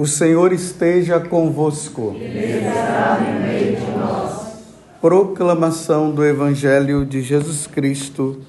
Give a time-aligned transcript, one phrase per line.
[0.00, 2.16] O Senhor esteja convosco.
[2.18, 4.54] Ele está no meio de nós.
[4.98, 8.40] Proclamação do Evangelho de Jesus Cristo,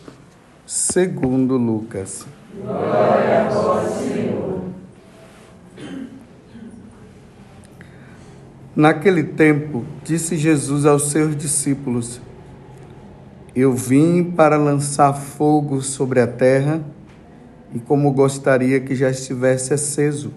[0.66, 2.26] segundo Lucas.
[2.56, 4.62] Glória a vós, Senhor.
[8.74, 12.22] Naquele tempo, disse Jesus aos seus discípulos:
[13.54, 16.80] Eu vim para lançar fogo sobre a terra,
[17.76, 20.31] e como gostaria que já estivesse aceso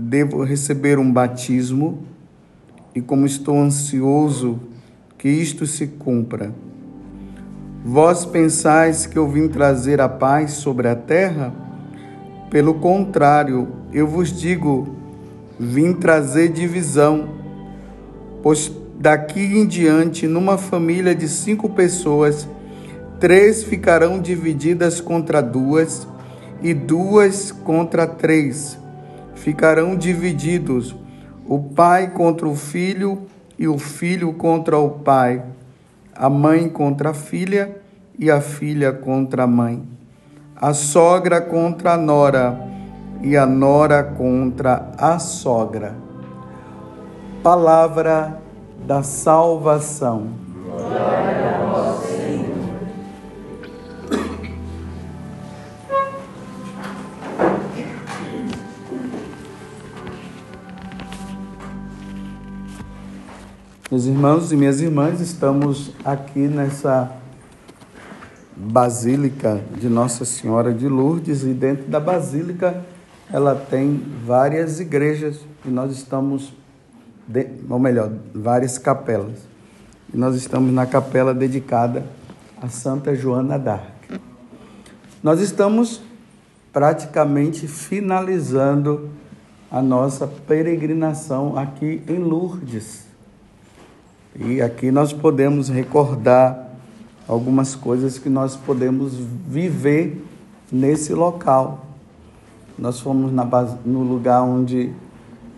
[0.00, 2.04] devo receber um batismo
[2.94, 4.60] e como estou ansioso
[5.18, 6.54] que isto se cumpra.
[7.84, 11.52] Vós pensais que eu vim trazer a paz sobre a terra?
[12.48, 14.94] Pelo contrário, eu vos digo,
[15.58, 17.30] vim trazer divisão,
[18.40, 22.48] pois daqui em diante, numa família de cinco pessoas,
[23.18, 26.06] três ficarão divididas contra duas
[26.62, 28.77] e duas contra três
[29.38, 30.94] ficarão divididos,
[31.46, 33.22] o pai contra o filho
[33.58, 35.42] e o filho contra o pai,
[36.14, 37.76] a mãe contra a filha
[38.18, 39.82] e a filha contra a mãe,
[40.54, 42.58] a sogra contra a nora
[43.22, 45.94] e a nora contra a sogra.
[47.42, 48.38] Palavra
[48.86, 50.26] da salvação.
[50.66, 51.47] Glória
[63.90, 67.10] Meus irmãos e minhas irmãs, estamos aqui nessa
[68.54, 72.84] Basílica de Nossa Senhora de Lourdes e dentro da Basílica
[73.32, 76.52] ela tem várias igrejas e nós estamos,
[77.26, 79.38] de, ou melhor, várias capelas.
[80.12, 82.04] E nós estamos na capela dedicada
[82.60, 84.20] a Santa Joana d'Arc.
[85.22, 86.02] Nós estamos
[86.74, 89.08] praticamente finalizando
[89.70, 93.07] a nossa peregrinação aqui em Lourdes.
[94.40, 96.70] E aqui nós podemos recordar
[97.26, 100.24] algumas coisas que nós podemos viver
[100.70, 101.86] nesse local.
[102.78, 103.44] Nós fomos na,
[103.84, 104.92] no lugar onde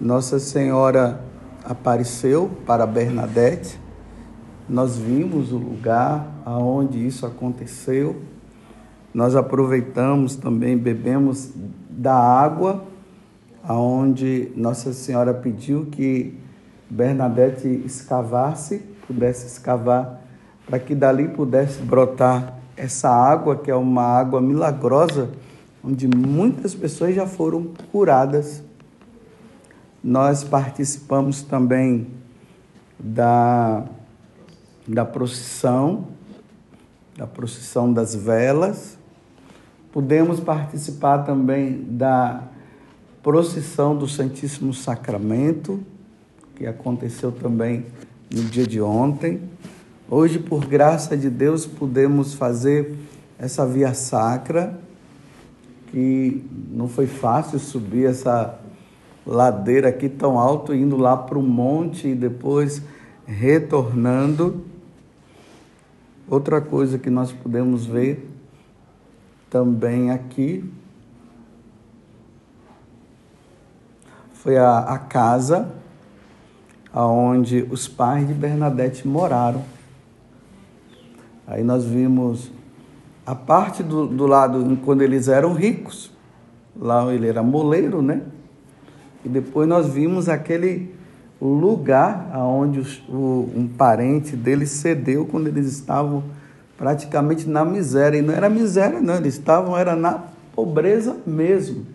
[0.00, 1.20] Nossa Senhora
[1.62, 3.78] apareceu para Bernadette.
[4.66, 8.22] Nós vimos o lugar aonde isso aconteceu.
[9.12, 11.50] Nós aproveitamos também, bebemos
[11.90, 12.82] da água
[13.62, 16.39] aonde Nossa Senhora pediu que
[16.90, 20.20] Bernadette escavasse, pudesse escavar,
[20.66, 25.30] para que dali pudesse brotar essa água, que é uma água milagrosa,
[25.84, 28.62] onde muitas pessoas já foram curadas.
[30.02, 32.08] Nós participamos também
[32.98, 33.84] da,
[34.86, 36.08] da procissão,
[37.16, 38.98] da procissão das velas.
[39.92, 42.42] Podemos participar também da
[43.22, 45.80] procissão do Santíssimo Sacramento
[46.60, 47.86] que aconteceu também
[48.30, 49.40] no dia de ontem.
[50.10, 52.98] Hoje, por graça de Deus, podemos fazer
[53.38, 54.78] essa via sacra,
[55.86, 58.60] que não foi fácil subir essa
[59.26, 62.82] ladeira aqui tão alto, indo lá para o monte e depois
[63.24, 64.62] retornando.
[66.28, 68.28] Outra coisa que nós podemos ver
[69.48, 70.70] também aqui
[74.34, 75.79] foi a, a casa
[76.92, 79.62] aonde os pais de Bernadette moraram.
[81.46, 82.50] Aí nós vimos
[83.24, 86.10] a parte do, do lado quando eles eram ricos,
[86.76, 88.22] lá ele era moleiro, né?
[89.24, 90.94] E depois nós vimos aquele
[91.40, 96.24] lugar aonde os, o, um parente dele cedeu quando eles estavam
[96.76, 98.18] praticamente na miséria.
[98.18, 100.24] E não era miséria, não, eles estavam era na
[100.54, 101.86] pobreza mesmo.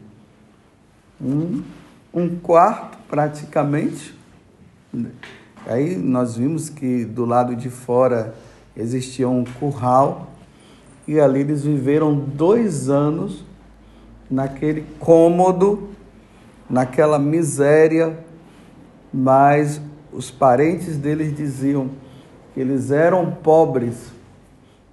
[1.22, 1.62] Um,
[2.14, 4.16] um quarto praticamente
[5.68, 8.36] Aí nós vimos que do lado de fora
[8.78, 10.32] existia um curral
[11.08, 13.44] e ali eles viveram dois anos
[14.30, 15.90] naquele cômodo,
[16.70, 18.18] naquela miséria,
[19.14, 19.82] mas
[20.12, 21.90] os parentes deles diziam
[22.53, 24.12] que eles eram pobres.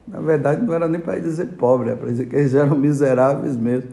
[0.06, 3.56] Na verdade, não era nem para dizer pobre, era para dizer que eles eram miseráveis
[3.56, 3.90] mesmo.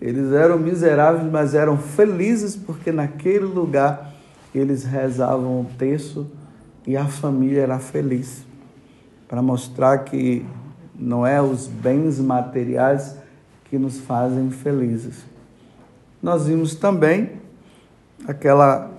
[0.00, 4.07] Eles eram miseráveis, mas eram felizes porque naquele lugar
[4.54, 6.26] eles rezavam o terço
[6.86, 8.44] e a família era feliz,
[9.26, 10.44] para mostrar que
[10.98, 13.16] não é os bens materiais
[13.64, 15.24] que nos fazem felizes.
[16.22, 17.32] Nós vimos também
[18.26, 18.90] aquela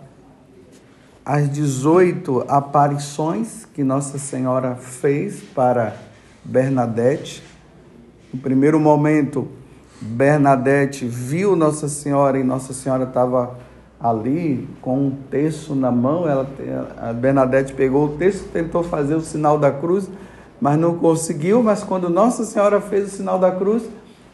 [1.26, 5.96] as 18 aparições que Nossa Senhora fez para
[6.44, 7.44] Bernadette.
[8.34, 9.48] No primeiro momento,
[10.02, 13.60] Bernadette viu Nossa Senhora e Nossa Senhora estava
[14.00, 16.48] ali com um texto na mão, ela,
[16.98, 20.10] a Bernadette pegou o texto, tentou fazer o sinal da cruz,
[20.62, 23.84] mas não conseguiu, mas quando Nossa Senhora fez o sinal da cruz,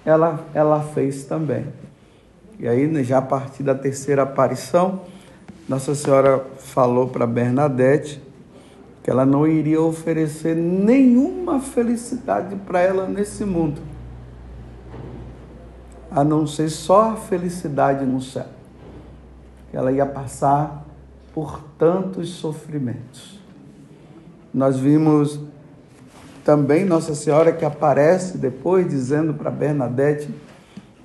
[0.06, 1.66] ela, ela fez também.
[2.60, 5.02] E aí, já a partir da terceira aparição,
[5.68, 8.24] Nossa Senhora falou para Bernadette
[9.04, 13.80] que ela não iria oferecer nenhuma felicidade para ela nesse mundo,
[16.10, 18.55] a não ser só a felicidade no céu.
[19.76, 20.86] Que ela ia passar
[21.34, 23.42] por tantos sofrimentos.
[24.54, 25.38] Nós vimos
[26.46, 30.34] também Nossa Senhora que aparece depois dizendo para Bernadette: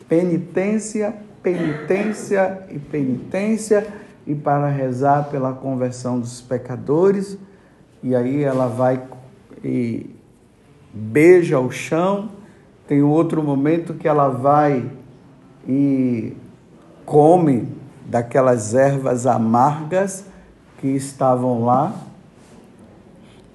[0.08, 3.88] penitência, penitência e penitência,
[4.24, 7.36] e para rezar pela conversão dos pecadores
[8.00, 9.02] e aí ela vai
[9.64, 10.14] e
[10.94, 12.30] beija o chão.
[12.86, 14.88] Tem outro momento que ela vai
[15.66, 16.36] e
[17.04, 17.79] come
[18.10, 20.24] daquelas ervas amargas
[20.78, 21.94] que estavam lá.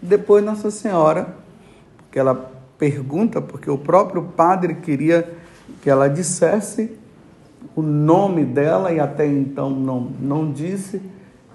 [0.02, 1.28] Depois Nossa Senhora,
[1.98, 5.30] porque ela pergunta, porque o próprio padre queria
[5.82, 6.98] que ela dissesse
[7.76, 11.02] o nome dela e até então não, não disse.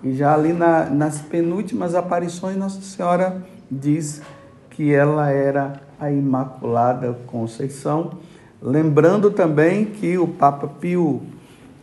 [0.02, 4.20] E já ali na, nas penúltimas aparições, Nossa Senhora diz
[4.68, 8.12] que ela era a Imaculada Conceição.
[8.60, 11.22] Lembrando também que o Papa Pio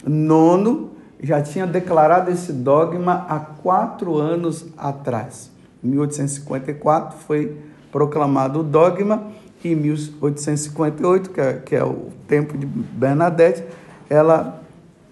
[0.06, 5.50] IX já tinha declarado esse dogma há quatro anos atrás.
[5.84, 7.58] Em 1854 foi
[7.92, 9.32] proclamado o dogma
[9.64, 13.64] e em 1858, que é, que é o tempo de Bernadette,
[14.10, 14.62] ela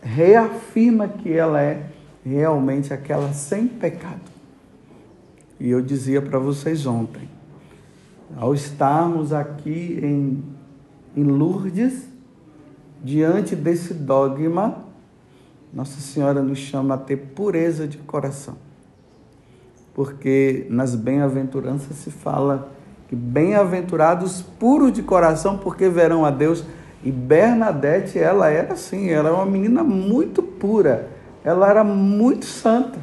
[0.02, 1.84] reafirma que ela é
[2.24, 4.22] realmente aquela sem pecado.
[5.60, 7.28] E eu dizia para vocês ontem,
[8.38, 10.44] ao estarmos aqui em,
[11.16, 12.08] em Lourdes,
[13.04, 14.85] diante desse dogma,
[15.75, 18.56] Nossa Senhora nos chama a ter pureza de coração.
[19.94, 22.72] Porque nas bem-aventuranças se fala
[23.07, 26.63] que bem-aventurados puros de coração, porque verão a Deus.
[27.04, 31.13] E Bernadette, ela era assim, ela era uma menina muito pura
[31.45, 32.98] ela era muito santa.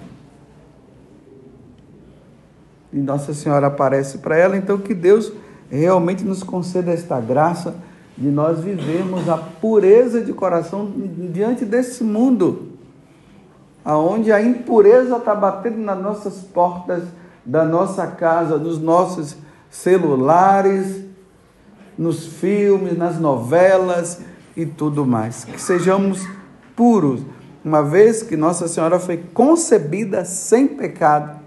[2.92, 5.32] E Nossa Senhora aparece para ela, então que Deus
[5.70, 7.76] realmente nos conceda esta graça
[8.16, 10.90] de nós vivermos a pureza de coração
[11.32, 12.72] diante desse mundo,
[13.84, 17.04] aonde a impureza está batendo nas nossas portas
[17.44, 19.36] da nossa casa, nos nossos
[19.70, 21.02] celulares,
[21.96, 24.20] nos filmes, nas novelas
[24.56, 25.44] e tudo mais.
[25.44, 26.26] Que sejamos
[26.76, 27.22] puros
[27.64, 31.40] uma vez que Nossa Senhora foi concebida sem pecado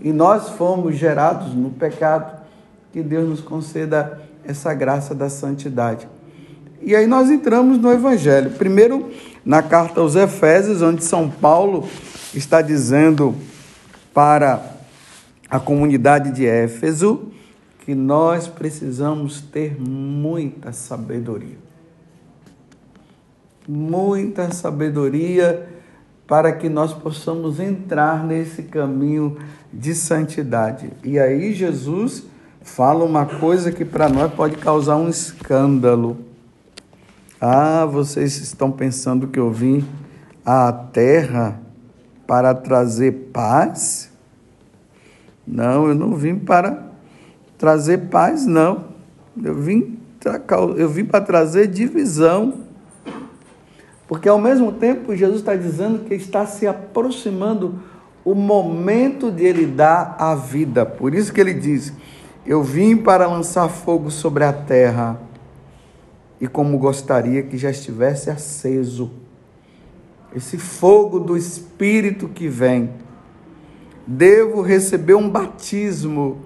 [0.00, 2.40] e nós fomos gerados no pecado,
[2.90, 6.08] que Deus nos conceda essa graça da santidade.
[6.82, 8.50] E aí nós entramos no Evangelho.
[8.52, 9.10] Primeiro,
[9.44, 11.88] na carta aos Efésios, onde São Paulo
[12.34, 13.34] está dizendo
[14.14, 14.62] para
[15.48, 17.30] a comunidade de Éfeso
[17.84, 21.70] que nós precisamos ter muita sabedoria
[23.70, 25.68] muita sabedoria
[26.26, 29.36] para que nós possamos entrar nesse caminho
[29.72, 30.90] de santidade.
[31.04, 32.24] E aí Jesus
[32.62, 36.16] fala uma coisa que para nós pode causar um escândalo.
[37.40, 39.84] Ah, vocês estão pensando que eu vim
[40.44, 41.60] à terra
[42.26, 44.10] para trazer paz?
[45.46, 46.90] Não, eu não vim para
[47.56, 48.84] trazer paz, não.
[49.42, 49.98] Eu vim,
[50.76, 52.54] eu vim para trazer divisão.
[54.06, 57.80] Porque ao mesmo tempo Jesus está dizendo que está se aproximando
[58.24, 60.84] o momento de ele dar a vida.
[60.84, 61.92] Por isso que ele diz:
[62.46, 65.20] Eu vim para lançar fogo sobre a terra,
[66.40, 69.10] e como gostaria que já estivesse aceso.
[70.34, 72.90] Esse fogo do Espírito que vem.
[74.06, 76.38] Devo receber um batismo,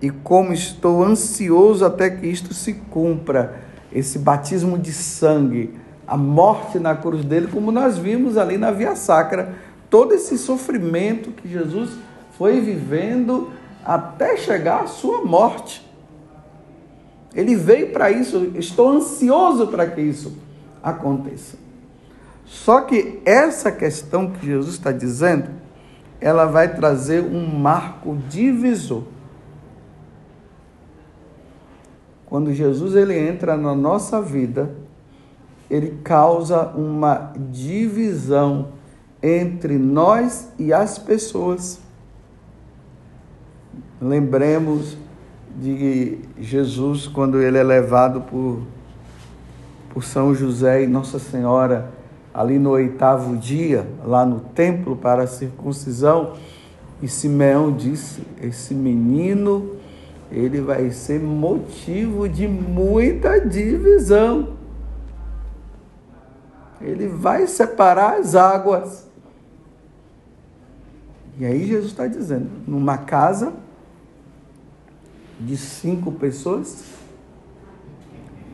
[0.00, 3.62] e como estou ansioso até que isto se cumpra,
[3.92, 5.74] esse batismo de sangue
[6.06, 9.54] a morte na cruz dele, como nós vimos ali na Via Sacra,
[9.88, 11.90] todo esse sofrimento que Jesus
[12.36, 13.50] foi vivendo
[13.84, 15.86] até chegar à sua morte.
[17.34, 20.36] Ele veio para isso, estou ansioso para que isso
[20.82, 21.56] aconteça.
[22.44, 25.48] Só que essa questão que Jesus está dizendo,
[26.20, 29.04] ela vai trazer um marco divisor.
[32.26, 34.74] Quando Jesus ele entra na nossa vida,
[35.68, 38.68] ele causa uma divisão
[39.22, 41.81] entre nós e as pessoas.
[44.02, 44.96] Lembremos
[45.60, 48.62] de Jesus quando ele é levado por,
[49.90, 51.88] por São José e Nossa Senhora
[52.34, 56.32] ali no oitavo dia, lá no templo para a circuncisão,
[57.00, 59.76] e Simeão disse: Esse menino,
[60.32, 64.54] ele vai ser motivo de muita divisão.
[66.80, 69.08] Ele vai separar as águas.
[71.38, 73.61] E aí Jesus está dizendo: numa casa
[75.40, 76.84] de cinco pessoas,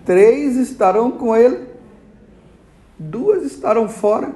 [0.05, 1.67] três estarão com ele,
[2.99, 4.35] duas estarão fora,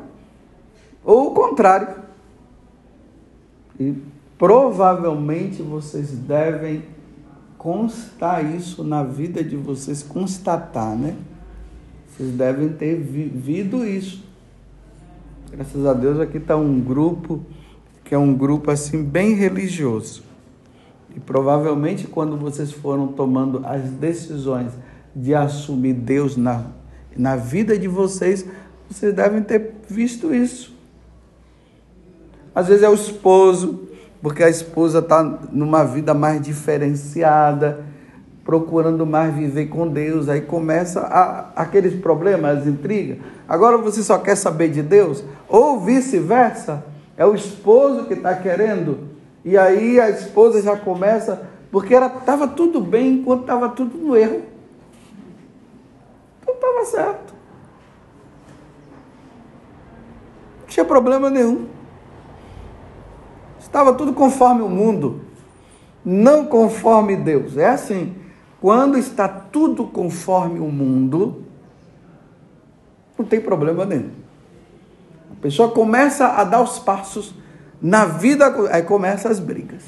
[1.05, 2.03] ou o contrário.
[3.81, 3.95] E
[4.39, 6.85] provavelmente vocês devem
[7.57, 11.17] constar isso na vida de vocês, constatar, né?
[12.09, 14.25] Vocês devem ter vivido isso.
[15.51, 17.41] Graças a Deus aqui está um grupo
[18.05, 20.32] que é um grupo assim bem religioso.
[21.14, 24.73] E provavelmente quando vocês foram tomando as decisões
[25.14, 26.64] de assumir Deus na,
[27.16, 28.47] na vida de vocês,
[28.90, 30.75] vocês devem ter visto isso.
[32.54, 33.88] Às vezes é o esposo,
[34.21, 37.85] porque a esposa está numa vida mais diferenciada,
[38.45, 40.28] procurando mais viver com Deus.
[40.28, 43.19] Aí começa a, aqueles problemas, as intrigas.
[43.49, 45.25] Agora você só quer saber de Deus?
[45.49, 46.85] Ou vice-versa.
[47.16, 49.12] É o esposo que está querendo.
[49.45, 54.43] E aí a esposa já começa, porque estava tudo bem enquanto estava tudo no erro.
[56.45, 57.35] Tudo estava certo.
[60.61, 61.67] Não tinha problema nenhum.
[63.59, 65.23] Estava tudo conforme o mundo,
[66.05, 67.57] não conforme Deus.
[67.57, 68.17] É assim.
[68.61, 71.43] Quando está tudo conforme o mundo,
[73.19, 74.11] não tem problema nenhum.
[75.33, 77.35] A pessoa começa a dar os passos
[77.83, 79.83] na vida, aí começa as brigas,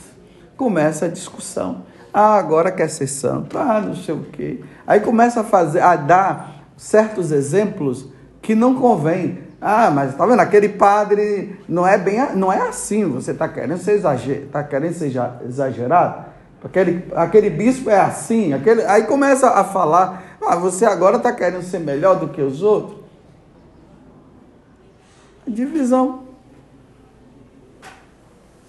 [0.56, 1.84] começa a discussão.
[2.12, 4.60] Ah, agora quer ser santo, ah, não sei o quê.
[4.84, 8.08] Aí começa a fazer, a dar certos exemplos
[8.42, 9.44] que não convém.
[9.60, 10.40] Ah, mas tá vendo?
[10.40, 13.08] Aquele padre não é bem, não é assim.
[13.10, 15.12] Você está querendo ser exager, tá querendo ser
[15.46, 16.26] exagerado.
[16.64, 18.52] Aquele, aquele bispo é assim.
[18.52, 20.38] Aquele, aí começa a falar.
[20.44, 22.98] Ah, você agora está querendo ser melhor do que os outros.
[25.46, 26.23] Divisão.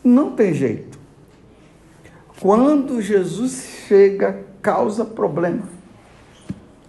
[0.06, 1.00] Não tem jeito.
[2.40, 5.64] Quando Jesus chega, causa problema.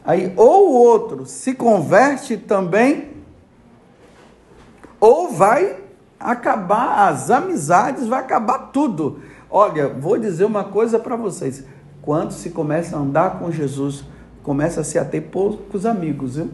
[0.05, 3.17] Aí ou o outro se converte também
[5.01, 5.79] ou vai
[6.21, 9.21] acabar as amizades, vai acabar tudo.
[9.49, 11.65] Olha, vou dizer uma coisa para vocês.
[12.03, 14.05] Quando se começa a andar com Jesus,
[14.43, 16.51] começa-se a ter poucos amigos, viu?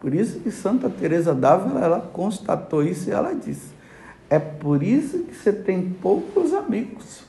[0.00, 3.77] Por isso que Santa Teresa d'Ávila, ela constatou isso e ela disse:
[4.30, 7.24] "É por isso que você tem poucos amigos".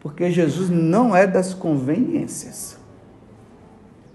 [0.00, 2.76] Porque Jesus não é das conveniências.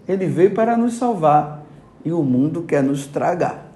[0.07, 1.63] Ele veio para nos salvar
[2.03, 3.69] e o mundo quer nos tragar.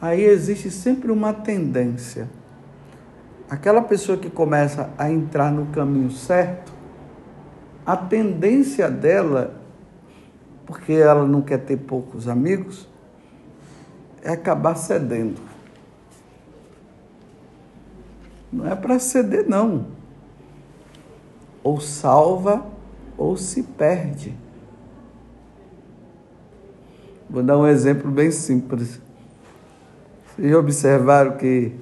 [0.00, 2.28] Aí existe sempre uma tendência.
[3.50, 6.72] Aquela pessoa que começa a entrar no caminho certo,
[7.84, 9.60] a tendência dela,
[10.64, 12.88] porque ela não quer ter poucos amigos,
[14.22, 15.40] é acabar cedendo.
[18.52, 19.86] Não é para ceder, não.
[21.62, 22.66] Ou salva
[23.16, 24.34] ou se perde.
[27.28, 29.00] Vou dar um exemplo bem simples.
[30.26, 31.72] Vocês observaram que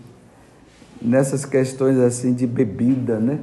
[1.01, 3.41] nessas questões assim de bebida, né?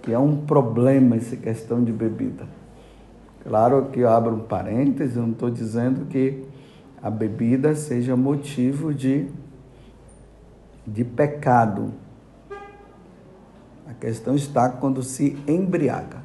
[0.00, 2.46] Que é um problema essa questão de bebida.
[3.42, 6.44] Claro que eu abro um parênteses, eu não estou dizendo que
[7.04, 9.26] a bebida seja motivo de,
[10.86, 11.92] de pecado.
[13.86, 16.24] A questão está quando se embriaga.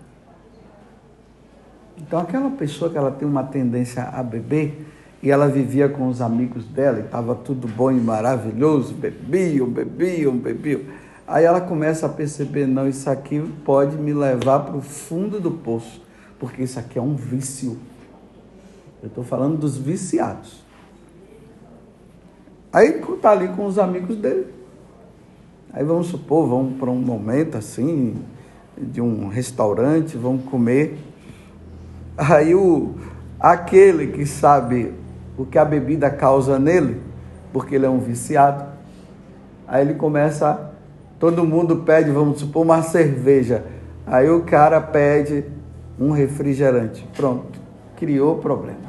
[1.98, 4.88] Então, aquela pessoa que ela tem uma tendência a beber,
[5.22, 10.38] e ela vivia com os amigos dela, e estava tudo bom e maravilhoso, bebiam, bebiam,
[10.38, 10.84] bebiam.
[11.28, 15.52] Aí ela começa a perceber: não, isso aqui pode me levar para o fundo do
[15.52, 16.02] poço,
[16.40, 17.78] porque isso aqui é um vício.
[19.04, 20.69] Eu estou falando dos viciados.
[22.72, 24.48] Aí está ali com os amigos dele.
[25.74, 28.16] Aí vamos supor, vão para um momento assim,
[28.78, 30.98] de um restaurante, vão comer.
[32.18, 32.96] Aí o,
[33.40, 34.94] aquele que sabe
[35.38, 37.02] o que a bebida causa nele,
[37.54, 38.66] porque ele é um viciado,
[39.68, 40.72] aí ele começa,
[41.20, 43.64] todo mundo pede, vamos supor, uma cerveja.
[44.06, 45.46] Aí o cara pede
[46.00, 47.08] um refrigerante.
[47.16, 47.60] Pronto,
[47.96, 48.89] criou problema.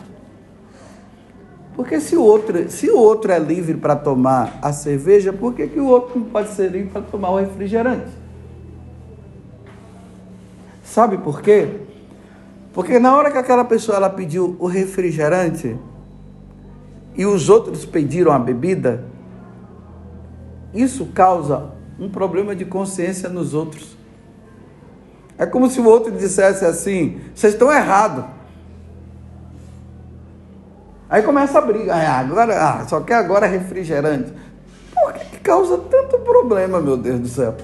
[1.75, 5.67] Porque se o outro, se o outro é livre para tomar a cerveja, por que,
[5.67, 8.11] que o outro não pode ser livre para tomar o refrigerante?
[10.85, 11.69] Sabe por quê?
[12.73, 15.77] Porque na hora que aquela pessoa ela pediu o refrigerante
[17.17, 19.05] e os outros pediram a bebida,
[20.75, 23.97] isso causa um problema de consciência nos outros.
[25.37, 28.25] É como se o outro dissesse assim: vocês estão errados.
[31.11, 31.93] Aí começa a briga.
[31.93, 34.33] Ah, agora, ah, só quer agora refrigerante.
[34.95, 37.57] Por que, que causa tanto problema, meu Deus do céu?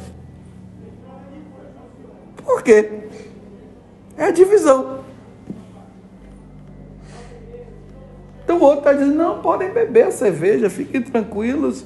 [2.45, 3.03] Por quê?
[4.17, 4.97] É a divisão.
[8.43, 11.85] Então o outro está dizendo, não, podem beber a cerveja, fiquem tranquilos.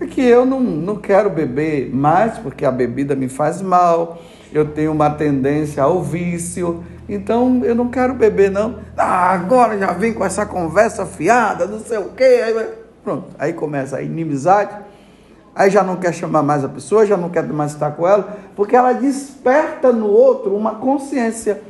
[0.00, 4.20] É que eu não, não quero beber mais, porque a bebida me faz mal,
[4.54, 8.78] eu tenho uma tendência ao vício, então eu não quero beber, não.
[8.96, 12.22] Ah, agora já vem com essa conversa fiada, não sei o quê.
[12.44, 12.68] Aí,
[13.02, 14.78] pronto, aí começa a inimizade,
[15.56, 18.38] aí já não quer chamar mais a pessoa, já não quer mais estar com ela,
[18.54, 21.60] porque ela desperta no outro uma consciência.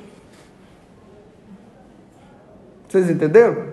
[2.87, 3.73] Vocês entenderam?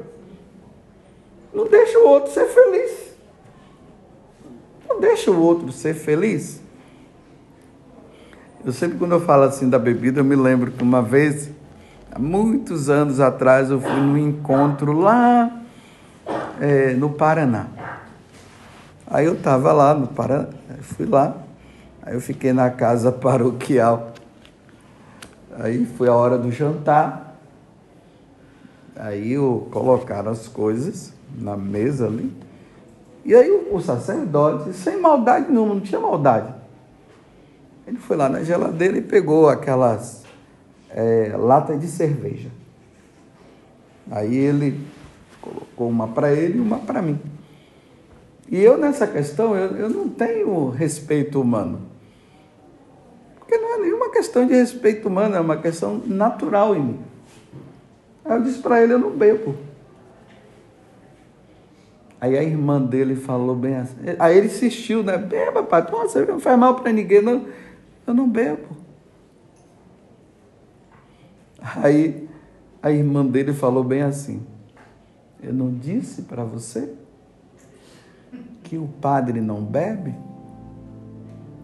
[1.54, 3.12] Não deixa o outro ser feliz.
[4.88, 6.61] Não deixa o outro ser feliz.
[8.64, 11.50] Eu sempre, quando eu falo assim da bebida, eu me lembro que uma vez,
[12.12, 15.52] há muitos anos atrás, eu fui num encontro lá
[16.60, 17.66] é, no Paraná.
[19.08, 20.48] Aí eu estava lá no Paraná,
[20.82, 21.38] fui lá,
[22.04, 24.14] aí eu fiquei na casa paroquial.
[25.60, 27.36] Aí foi a hora do jantar.
[28.96, 32.32] Aí eu colocaram as coisas na mesa ali.
[33.26, 36.61] E aí o, sacerdote, sem maldade nenhuma, não tinha maldade.
[37.86, 40.24] Ele foi lá na geladeira e pegou aquelas
[40.90, 42.50] é, latas de cerveja.
[44.10, 44.80] Aí ele
[45.40, 47.20] colocou uma para ele e uma para mim.
[48.50, 51.82] E eu nessa questão, eu, eu não tenho respeito humano.
[53.40, 57.00] Porque não é nenhuma questão de respeito humano, é uma questão natural em mim.
[58.24, 59.56] Aí eu disse para ele, eu não bebo.
[62.20, 63.96] Aí a irmã dele falou bem assim.
[64.20, 65.18] Aí ele insistiu, né?
[65.18, 67.48] Beba, pai, cerveja, não faz mal para ninguém, não.
[68.12, 68.68] Eu não bebo.
[71.62, 72.28] Aí
[72.84, 74.46] a irmã dele falou bem assim:
[75.42, 76.94] Eu não disse para você
[78.64, 80.14] que o padre não bebe?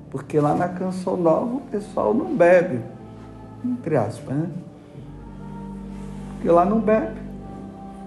[0.09, 2.79] Porque lá na Canção Nova o pessoal não bebe.
[3.65, 4.49] Entre aspas, né?
[6.31, 7.19] Porque lá não bebe.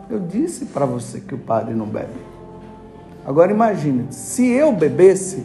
[0.08, 2.18] Eu disse para você que o padre não bebe.
[3.22, 5.44] Agora imagine, se eu bebesse,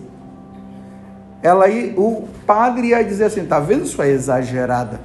[1.46, 5.00] ela ia, o padre ia dizer assim, tá vendo sua exagerada?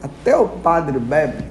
[0.00, 1.42] Até o padre bebe.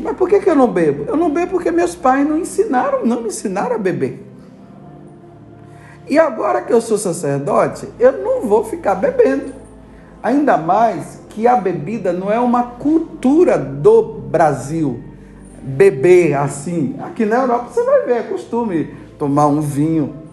[0.00, 1.04] Mas por que, que eu não bebo?
[1.06, 4.20] Eu não bebo porque meus pais não ensinaram, não me ensinaram a beber.
[6.08, 9.54] E agora que eu sou sacerdote, eu não vou ficar bebendo.
[10.20, 15.04] Ainda mais que a bebida não é uma cultura do Brasil
[15.62, 16.96] beber assim.
[16.98, 20.25] Aqui na Europa você vai ver, é costume tomar um vinho.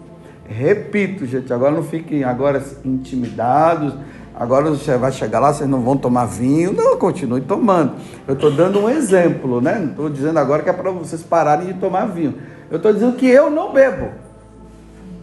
[0.46, 3.94] Repito, gente, agora não fiquem agora intimidados.
[4.34, 6.72] Agora você vai chegar lá, vocês não vão tomar vinho.
[6.72, 7.94] Não, continue tomando.
[8.26, 9.78] Eu estou dando um exemplo, né?
[9.78, 12.34] Não estou dizendo agora que é para vocês pararem de tomar vinho.
[12.70, 14.08] Eu estou dizendo que eu não bebo.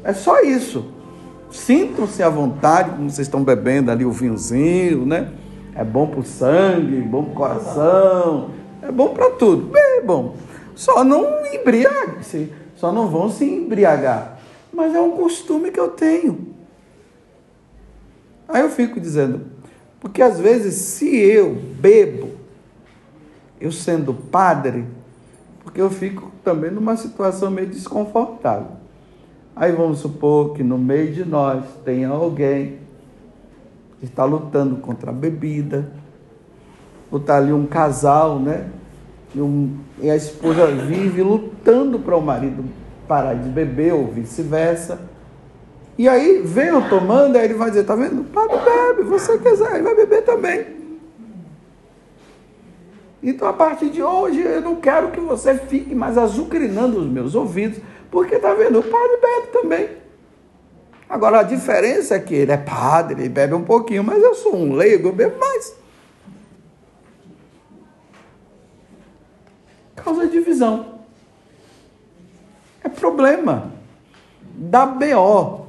[0.04, 0.86] É só isso.
[1.52, 5.30] Sintam-se à vontade, como vocês estão bebendo ali o vinhozinho, né?
[5.76, 9.72] É bom para o sangue, bom para o coração é bom para tudo.
[9.72, 10.34] Bebam.
[10.76, 12.52] Só não embriague-se.
[12.76, 14.31] Só não vão se embriagar.
[14.74, 16.56] Mas é um costume que eu tenho.
[18.48, 19.42] Aí eu fico dizendo,
[20.00, 22.30] porque às vezes se eu bebo,
[23.60, 24.86] eu sendo padre,
[25.64, 28.82] porque eu fico também numa situação meio desconfortável.
[29.56, 32.80] Aí vamos supor que no meio de nós tenha alguém
[34.00, 35.92] que está lutando contra a bebida,
[37.12, 38.70] ou está ali um casal, né?
[39.36, 42.64] E, um, e a esposa vive lutando para o marido
[43.12, 45.02] parar de beber ou vice-versa.
[45.98, 48.24] E aí vem eu tomando, aí ele vai dizer, tá vendo?
[48.24, 50.66] Padre bebe, você quiser, ele vai beber também.
[53.22, 57.36] Então a partir de hoje eu não quero que você fique mais azucrinando os meus
[57.36, 58.80] ouvidos, porque tá vendo?
[58.80, 59.90] O padre bebe também.
[61.10, 64.56] Agora a diferença é que ele é padre, ele bebe um pouquinho, mas eu sou
[64.56, 65.76] um leigo, eu bebo mais.
[69.98, 71.01] causa divisão.
[73.02, 73.72] Problema.
[74.56, 75.66] Da BO.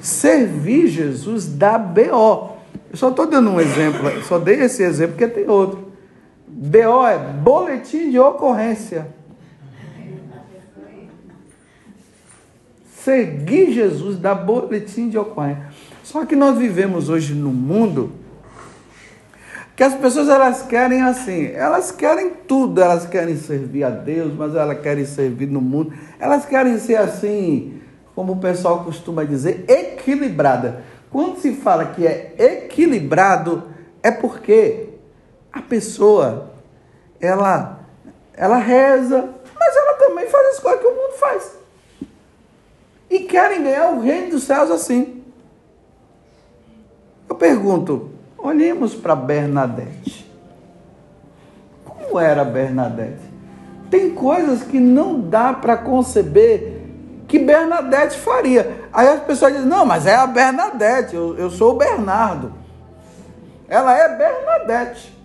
[0.00, 2.56] Servir Jesus da BO.
[2.90, 5.92] Eu só estou dando um exemplo, só dei esse exemplo porque tem outro.
[6.48, 9.08] BO é boletim de ocorrência.
[13.04, 15.66] Seguir Jesus da boletim de ocorrência.
[16.02, 18.12] Só que nós vivemos hoje num mundo
[19.76, 24.54] Que as pessoas elas querem assim, elas querem tudo, elas querem servir a Deus, mas
[24.54, 25.92] elas querem servir no mundo.
[26.18, 27.82] Elas querem ser assim,
[28.14, 30.82] como o pessoal costuma dizer, equilibrada.
[31.10, 33.64] Quando se fala que é equilibrado,
[34.02, 34.88] é porque
[35.52, 36.52] a pessoa
[37.20, 37.80] ela
[38.32, 41.58] ela reza, mas ela também faz as coisas que o mundo faz.
[43.10, 45.22] E querem ganhar o reino dos céus assim.
[47.28, 48.15] Eu pergunto,
[48.46, 50.30] olhemos para Bernadette.
[51.84, 53.22] Como era Bernadette?
[53.90, 56.82] Tem coisas que não dá para conceber
[57.28, 58.88] que Bernadette faria.
[58.92, 62.52] Aí as pessoas dizem, não, mas é a Bernadette, eu, eu sou o Bernardo.
[63.68, 65.16] Ela é Bernadette.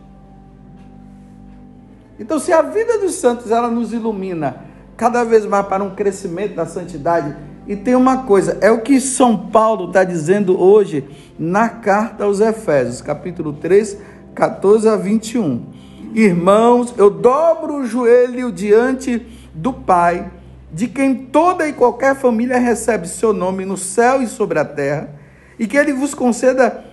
[2.19, 4.57] Então, se a vida dos santos ela nos ilumina
[4.95, 7.35] cada vez mais para um crescimento da santidade,
[7.71, 11.05] e tem uma coisa, é o que São Paulo está dizendo hoje
[11.39, 13.97] na carta aos Efésios, capítulo 3,
[14.35, 15.67] 14 a 21.
[16.13, 20.29] Irmãos, eu dobro o joelho diante do Pai,
[20.69, 25.09] de quem toda e qualquer família recebe seu nome no céu e sobre a terra,
[25.57, 26.83] e que ele vos conceda,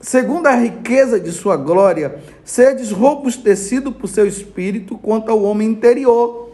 [0.00, 6.45] segundo a riqueza de sua glória, sedes robustecido por seu espírito quanto ao homem interior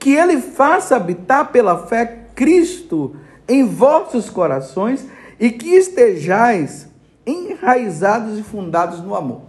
[0.00, 3.14] que ele faça habitar pela fé Cristo
[3.46, 5.06] em vossos corações
[5.38, 6.88] e que estejais
[7.26, 9.42] enraizados e fundados no amor.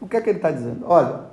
[0.00, 0.86] O que é que ele está dizendo?
[0.86, 1.26] Olha,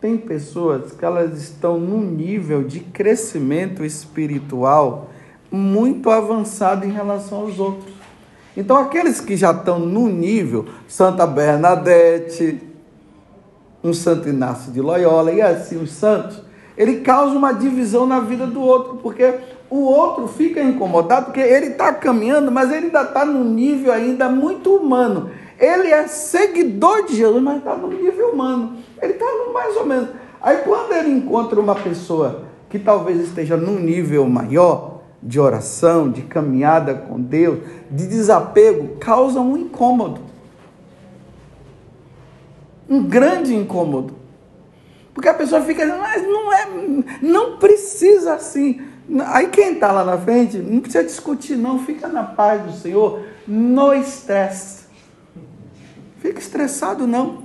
[0.00, 5.08] tem pessoas que elas estão num nível de crescimento espiritual
[5.50, 7.94] muito avançado em relação aos outros.
[8.54, 12.60] Então, aqueles que já estão no nível, Santa Bernadette,
[13.82, 16.43] um Santo Inácio de Loyola e assim os santos,
[16.76, 19.34] ele causa uma divisão na vida do outro, porque
[19.70, 24.28] o outro fica incomodado, porque ele está caminhando, mas ele ainda está num nível ainda
[24.28, 25.30] muito humano.
[25.58, 28.76] Ele é seguidor de Jesus, mas está no nível humano.
[29.00, 30.08] Ele está mais ou menos.
[30.42, 36.22] Aí quando ele encontra uma pessoa que talvez esteja num nível maior de oração, de
[36.22, 37.60] caminhada com Deus,
[37.90, 40.20] de desapego, causa um incômodo.
[42.88, 44.23] Um grande incômodo.
[45.14, 46.66] Porque a pessoa fica dizendo, mas não é,
[47.22, 48.82] não precisa assim.
[49.26, 53.22] Aí quem está lá na frente, não precisa discutir, não, fica na paz do Senhor,
[53.46, 54.84] no estresse.
[56.18, 57.44] Fica estressado, não.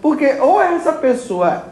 [0.00, 1.64] Porque ou essa pessoa,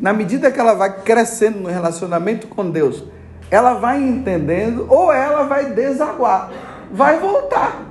[0.00, 3.04] na medida que ela vai crescendo no relacionamento com Deus,
[3.50, 6.50] ela vai entendendo, ou ela vai desaguar,
[6.90, 7.82] vai voltar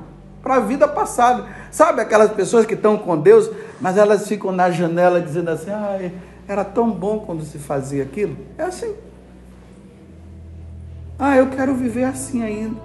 [0.42, 1.46] para a vida passada.
[1.72, 6.00] Sabe aquelas pessoas que estão com Deus, mas elas ficam na janela dizendo assim: ah,
[6.48, 8.38] era tão bom quando se fazia aquilo?
[8.58, 8.94] É assim.
[11.18, 12.76] Ah, eu quero viver assim ainda.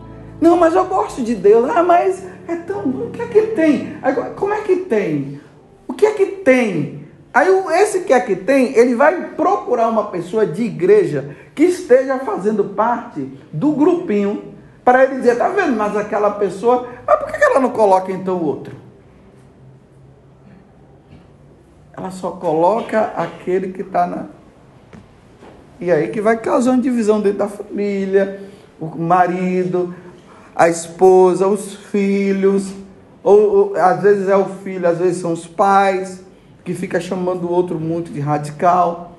[0.40, 1.68] Não, mas eu gosto de Deus.
[1.68, 3.06] Ah, mas é tão bom.
[3.06, 3.96] O que é que tem?
[4.36, 5.40] Como é que tem?
[5.86, 7.00] O que é que tem?
[7.32, 7.48] Aí
[7.80, 12.64] esse que é que tem, ele vai procurar uma pessoa de igreja que esteja fazendo
[12.64, 13.20] parte
[13.52, 15.76] do grupinho para ele dizer, tá vendo?
[15.76, 18.74] Mas aquela pessoa, mas por que ela não coloca então o outro?
[21.96, 24.26] Ela só coloca aquele que está na.
[25.80, 28.40] E aí que vai causando divisão dentro da família,
[28.78, 29.94] o marido,
[30.54, 32.72] a esposa, os filhos,
[33.22, 36.22] ou, ou às vezes é o filho, às vezes são os pais,
[36.64, 39.16] que fica chamando o outro muito de radical.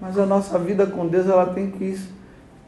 [0.00, 2.00] Mas a nossa vida com Deus ela tem que ir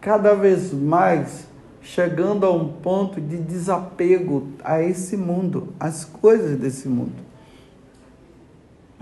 [0.00, 1.48] cada vez mais
[1.82, 7.23] chegando a um ponto de desapego a esse mundo, às coisas desse mundo.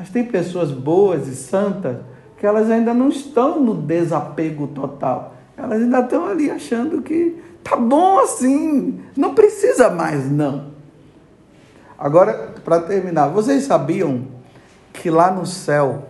[0.03, 1.99] Mas tem pessoas boas e santas
[2.37, 5.37] que elas ainda não estão no desapego total.
[5.57, 10.73] Elas ainda estão ali achando que tá bom assim, não precisa mais não.
[11.97, 14.27] Agora, para terminar, vocês sabiam
[14.93, 16.09] que lá no céu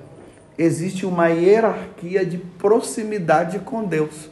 [0.56, 4.30] existe uma hierarquia de proximidade com Deus.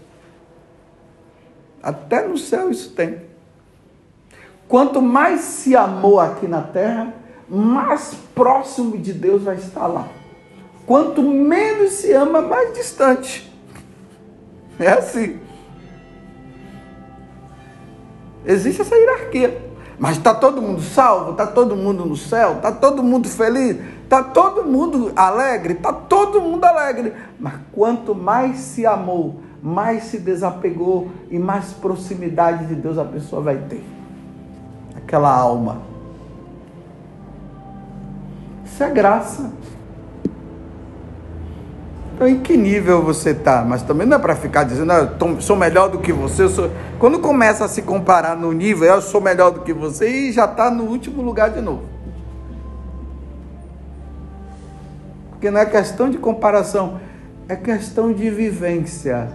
[1.82, 3.20] Até no céu isso tem.
[4.66, 7.19] Quanto mais se amou aqui na terra,
[7.50, 10.06] mais próximo de Deus vai estar lá.
[10.86, 13.52] Quanto menos se ama, mais distante.
[14.78, 15.38] É assim.
[18.46, 19.70] Existe essa hierarquia.
[19.98, 21.32] Mas está todo mundo salvo?
[21.32, 22.54] Está todo mundo no céu?
[22.54, 23.76] Está todo mundo feliz?
[24.04, 25.74] Está todo mundo alegre?
[25.74, 27.12] Está todo mundo alegre.
[27.38, 33.42] Mas quanto mais se amou, mais se desapegou e mais proximidade de Deus a pessoa
[33.42, 33.84] vai ter.
[34.96, 35.89] Aquela alma.
[38.80, 39.50] Isso é graça.
[42.14, 43.62] Então, em que nível você está?
[43.62, 45.06] Mas também não é para ficar dizendo, ah,
[45.38, 46.48] sou melhor do que você.
[46.48, 46.70] Sou...
[46.98, 50.46] Quando começa a se comparar no nível, eu sou melhor do que você, e já
[50.46, 51.82] está no último lugar de novo.
[55.28, 56.98] Porque não é questão de comparação,
[57.50, 59.28] é questão de vivência,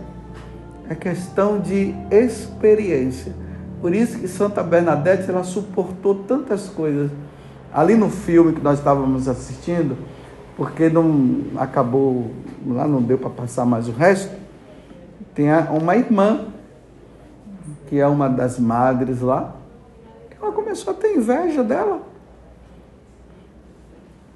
[0.89, 3.31] é questão de experiência.
[3.79, 7.11] Por isso que Santa Bernadette ela suportou tantas coisas.
[7.75, 9.97] Ali no filme que nós estávamos assistindo,
[10.55, 12.31] porque não acabou,
[12.65, 14.33] lá não deu para passar mais o resto,
[15.33, 16.45] tem uma irmã,
[17.87, 19.55] que é uma das madres lá,
[20.29, 21.99] que ela começou a ter inveja dela.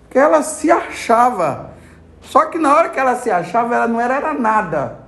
[0.10, 1.72] Que ela se achava.
[2.20, 5.00] Só que na hora que ela se achava, ela não era, era nada.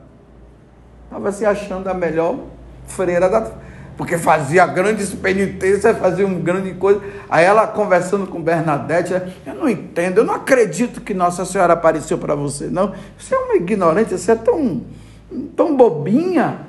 [1.03, 2.39] Estava se achando a melhor
[2.87, 3.51] freira da,
[3.97, 7.01] porque fazia grandes penitências, fazia uma grande coisa.
[7.29, 9.13] Aí ela conversando com Bernadette,
[9.45, 12.93] eu não entendo, eu não acredito que Nossa Senhora apareceu para você, não.
[13.17, 14.81] Você é uma ignorante, você é tão,
[15.55, 16.67] tão bobinha.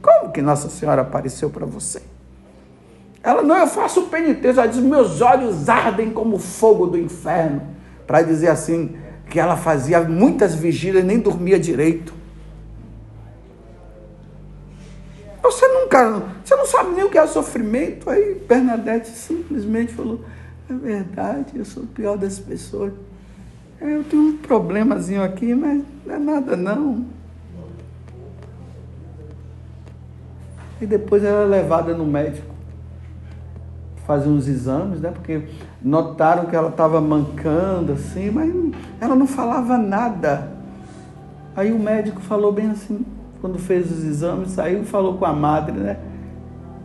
[0.00, 2.02] Como que Nossa Senhora apareceu para você?
[3.22, 7.62] Ela, não, eu faço penitência, ela diz, meus olhos ardem como fogo do inferno.
[8.04, 8.96] Para dizer assim,
[9.30, 12.12] que ela fazia muitas vigílias nem dormia direito.
[15.92, 18.08] Nunca, você não sabe nem o que é sofrimento.
[18.08, 20.20] Aí Bernadette simplesmente falou:
[20.68, 22.92] é verdade, eu sou o pior das pessoas.
[23.80, 27.04] É, eu tenho um problemazinho aqui, mas não é nada não.
[30.80, 32.50] E depois ela é levada no médico
[34.06, 35.10] fazer uns exames, né?
[35.10, 35.42] Porque
[35.80, 38.52] notaram que ela estava mancando assim, mas
[39.00, 40.50] ela não falava nada.
[41.54, 43.04] Aí o médico falou bem assim,
[43.42, 45.98] quando fez os exames, saiu e falou com a madre, né?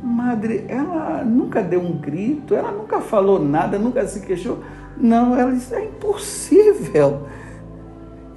[0.02, 4.60] Madre, ela nunca deu um grito, ela nunca falou nada, nunca se queixou.
[4.98, 7.28] Não, ela disse, é impossível.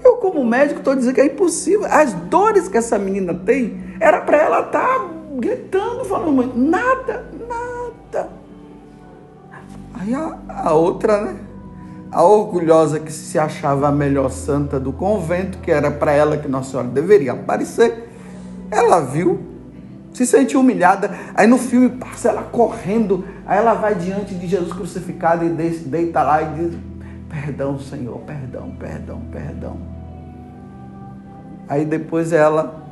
[0.04, 1.86] Eu, como médico, estou dizendo que é impossível.
[1.86, 8.28] As dores que essa menina tem, era para ela estar tá gritando, falando, nada, nada.
[9.94, 11.36] Aí a, a outra, né?
[12.12, 16.48] a orgulhosa que se achava a melhor santa do convento, que era para ela que
[16.48, 18.09] Nossa Senhora deveria aparecer,
[18.70, 19.40] ela viu,
[20.12, 21.10] se sentiu humilhada.
[21.34, 26.22] Aí no filme passa ela correndo, aí ela vai diante de Jesus crucificado e deita
[26.22, 26.78] lá e diz:
[27.28, 29.76] Perdão, Senhor, perdão, perdão, perdão.
[31.68, 32.82] Aí depois ela,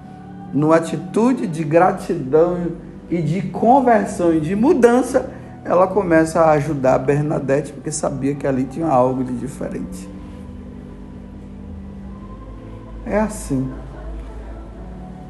[0.52, 2.72] numa atitude de gratidão
[3.10, 5.30] e de conversão e de mudança,
[5.64, 10.08] ela começa a ajudar a Bernadette porque sabia que ali tinha algo de diferente.
[13.04, 13.68] É assim.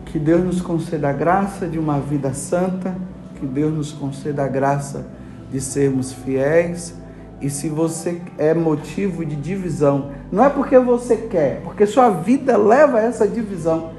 [0.08, 2.96] Que Deus nos conceda a graça de uma vida santa,
[3.38, 5.06] que Deus nos conceda a graça
[5.52, 6.94] de sermos fiéis.
[7.42, 12.56] E se você é motivo de divisão, não é porque você quer, porque sua vida
[12.56, 13.90] leva a essa divisão,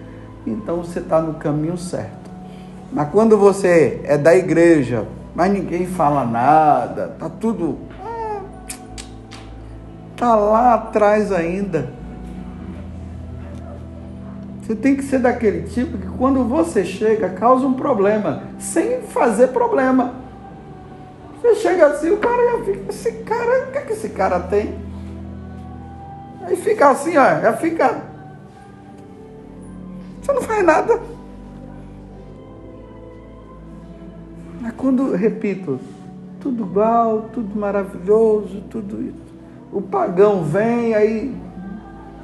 [0.45, 2.29] então você está no caminho certo.
[2.91, 7.77] Mas quando você é da igreja, mas ninguém fala nada, tá tudo.
[8.03, 8.41] Ah,
[10.17, 11.98] tá lá atrás ainda.
[14.69, 19.47] Você tem que ser daquele tipo que quando você chega, causa um problema, sem fazer
[19.47, 20.13] problema.
[21.41, 24.39] Você chega assim, o cara já fica, esse cara, o que é que esse cara
[24.41, 24.75] tem?
[26.43, 27.99] Aí fica assim, ó, já fica.
[30.21, 30.99] Você não faz nada.
[34.61, 35.79] Mas quando, repito,
[36.39, 39.33] tudo igual, tudo maravilhoso, tudo isso.
[39.73, 41.35] O pagão vem, aí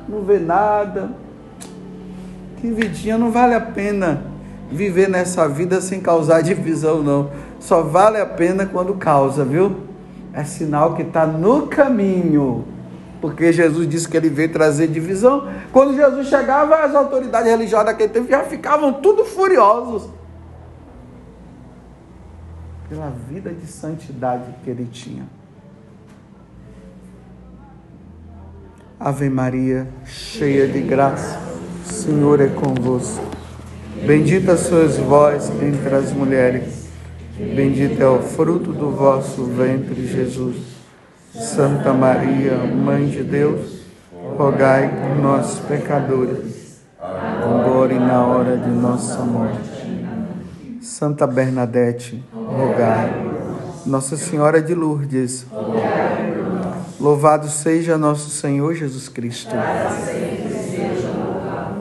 [0.08, 1.25] não vê nada
[2.66, 4.24] que vidinha, não vale a pena
[4.72, 7.30] viver nessa vida sem causar divisão, não.
[7.60, 9.76] Só vale a pena quando causa, viu?
[10.34, 12.66] É sinal que está no caminho.
[13.22, 15.48] Porque Jesus disse que ele veio trazer divisão.
[15.72, 20.10] Quando Jesus chegava, as autoridades religiosas daquele tempo já ficavam tudo furiosos.
[22.90, 25.24] Pela vida de santidade que ele tinha.
[29.00, 31.55] Ave Maria, cheia de graça
[31.86, 33.24] Senhor é convosco.
[34.06, 36.88] Bendita sois vós entre as mulheres,
[37.38, 40.58] bendito é o fruto do vosso ventre, Jesus.
[41.34, 43.82] Santa Maria, Mãe de Deus,
[44.38, 50.80] rogai por nós, pecadores, agora e na hora de nossa morte.
[50.82, 53.36] Santa Bernadette, rogai.
[53.86, 55.46] Nossa Senhora de Lourdes,
[57.00, 59.56] louvado seja nosso Senhor Jesus Cristo